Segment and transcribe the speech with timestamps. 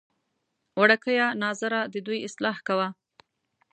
[0.81, 2.87] وړکیه ناظره ددوی اصلاح کوه.